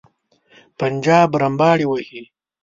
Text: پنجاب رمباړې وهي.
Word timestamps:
پنجاب 0.79 1.29
رمباړې 1.41 1.85
وهي. 1.87 2.21